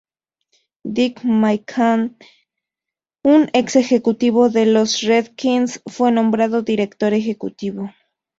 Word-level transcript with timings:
Dick 0.95 1.19
McCann, 1.23 2.05
un 3.23 3.45
ex 3.59 3.75
ejecutivo 3.75 4.49
de 4.49 4.65
los 4.65 5.01
Redskins, 5.03 5.83
fue 5.85 6.11
nombrado 6.11 6.63
director 6.63 7.13
ejecutivo. 7.13 7.87